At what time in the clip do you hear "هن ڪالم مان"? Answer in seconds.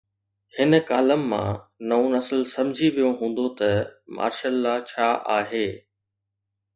0.57-1.51